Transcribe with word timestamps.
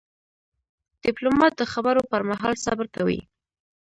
ډيپلومات 1.03 1.53
د 1.57 1.63
خبرو 1.73 2.01
پر 2.11 2.21
مهال 2.29 2.53
صبر 2.65 2.85
کوي. 2.95 3.19